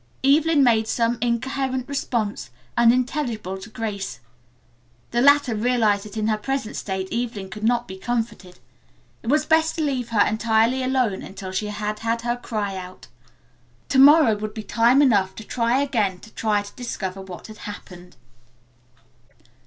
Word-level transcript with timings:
Evelyn 0.23 0.63
made 0.63 0.87
some 0.87 1.19
incoherent 1.21 1.87
response, 1.87 2.49
unintelligible 2.75 3.59
to 3.59 3.69
Grace. 3.69 4.19
The 5.11 5.21
latter 5.21 5.53
realized 5.53 6.05
that 6.05 6.17
in 6.17 6.25
her 6.25 6.39
present 6.39 6.75
state 6.75 7.13
Evelyn 7.13 7.51
could 7.51 7.63
not 7.63 7.87
be 7.87 7.97
comforted. 7.99 8.57
It 9.21 9.27
was 9.27 9.45
best 9.45 9.75
to 9.75 9.83
leave 9.83 10.09
her 10.09 10.25
entirely 10.25 10.81
alone 10.83 11.21
until 11.21 11.51
she 11.51 11.67
had 11.67 11.99
had 11.99 12.21
her 12.21 12.35
cry 12.35 12.75
out. 12.75 13.09
To 13.89 13.99
morrow 13.99 14.35
would 14.35 14.55
be 14.55 14.63
time 14.63 15.03
enough 15.03 15.35
to 15.35 15.43
try 15.43 15.79
again 15.81 16.17
to 16.21 16.33
try 16.33 16.63
to 16.63 16.73
discover 16.75 17.21
what 17.21 17.45
had 17.45 17.57
happened. 17.69 18.17